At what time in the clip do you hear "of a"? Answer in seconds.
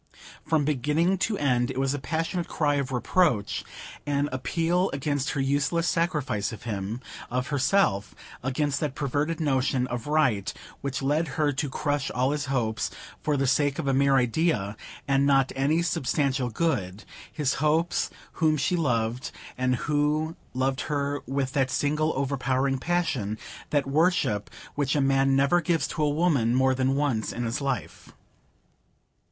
13.77-13.93